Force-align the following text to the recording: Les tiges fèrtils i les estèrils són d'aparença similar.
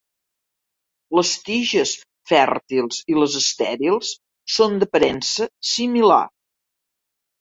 Les 1.17 1.33
tiges 1.49 1.91
fèrtils 2.31 3.01
i 3.15 3.19
les 3.19 3.37
estèrils 3.41 4.15
són 4.55 4.75
d'aparença 4.81 5.49
similar. 5.77 6.23